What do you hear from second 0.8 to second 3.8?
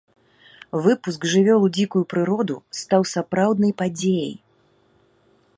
Выпуск жывёл у дзікую прыроду стаў сапраўднай